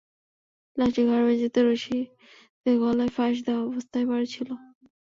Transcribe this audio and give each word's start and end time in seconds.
লাশটি 0.77 1.01
ঘরের 1.07 1.25
মেঝেতে 1.27 1.59
রশি 1.63 1.99
দিয়ে 2.61 2.77
গলায় 2.83 3.11
ফাঁস 3.15 3.35
দেওয়া 3.45 3.61
অবস্থায় 3.67 4.05
পড়ে 4.09 4.25
ছিল। 4.33 4.49